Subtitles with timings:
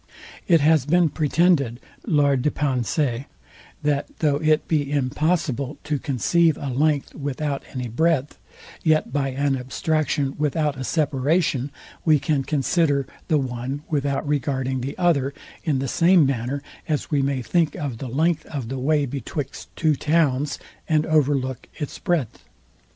[0.47, 2.45] It has been pretended, that
[4.19, 8.39] though it be impossible to conceive a length without any breadth,
[8.83, 11.69] yet by an abstraction without a separation,
[12.03, 17.21] we can consider the one without regarding the other; in the same manner as we
[17.21, 20.57] may think of the length of the way betwixt two towns,
[20.89, 22.41] and overlook its breadth.